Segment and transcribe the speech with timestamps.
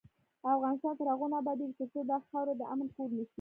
[0.55, 3.29] افغانستان تر هغو نه ابادیږي، ترڅو دا خاوره د امن کور نشي.